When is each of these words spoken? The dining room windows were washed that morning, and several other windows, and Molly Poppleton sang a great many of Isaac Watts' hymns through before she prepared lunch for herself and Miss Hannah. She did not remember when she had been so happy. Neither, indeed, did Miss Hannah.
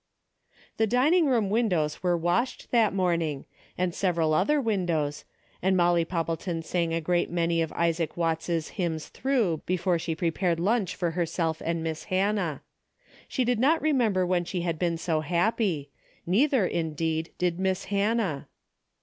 The 0.77 0.87
dining 0.87 1.27
room 1.27 1.51
windows 1.51 2.01
were 2.01 2.17
washed 2.17 2.71
that 2.71 2.91
morning, 2.91 3.45
and 3.77 3.93
several 3.93 4.33
other 4.33 4.59
windows, 4.59 5.25
and 5.61 5.77
Molly 5.77 6.05
Poppleton 6.05 6.63
sang 6.63 6.91
a 6.91 6.99
great 6.99 7.29
many 7.29 7.61
of 7.61 7.71
Isaac 7.73 8.17
Watts' 8.17 8.69
hymns 8.69 9.09
through 9.09 9.61
before 9.67 9.99
she 9.99 10.15
prepared 10.15 10.59
lunch 10.59 10.95
for 10.95 11.11
herself 11.11 11.61
and 11.63 11.83
Miss 11.83 12.05
Hannah. 12.05 12.63
She 13.27 13.43
did 13.45 13.59
not 13.59 13.79
remember 13.79 14.25
when 14.25 14.43
she 14.43 14.61
had 14.61 14.79
been 14.79 14.97
so 14.97 15.19
happy. 15.21 15.91
Neither, 16.25 16.65
indeed, 16.65 17.29
did 17.37 17.59
Miss 17.59 17.85
Hannah. 17.85 18.47